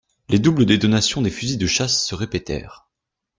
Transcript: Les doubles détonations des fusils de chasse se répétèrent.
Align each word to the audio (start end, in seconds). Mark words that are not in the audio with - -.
Les 0.29 0.39
doubles 0.39 0.65
détonations 0.65 1.21
des 1.21 1.29
fusils 1.29 1.59
de 1.59 1.67
chasse 1.67 2.03
se 2.07 2.15
répétèrent. 2.15 2.89